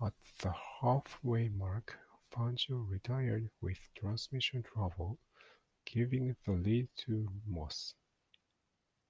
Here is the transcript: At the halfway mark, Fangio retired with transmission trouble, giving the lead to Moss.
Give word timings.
At 0.00 0.14
the 0.38 0.52
halfway 0.52 1.48
mark, 1.48 1.98
Fangio 2.30 2.88
retired 2.88 3.50
with 3.60 3.76
transmission 3.96 4.62
trouble, 4.62 5.18
giving 5.84 6.36
the 6.46 6.52
lead 6.52 6.86
to 6.98 7.28
Moss. 7.44 7.96